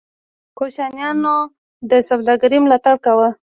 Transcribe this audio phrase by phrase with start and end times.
[0.57, 1.35] کوشانیانو
[1.89, 3.29] د سوداګرۍ ملاتړ کاوه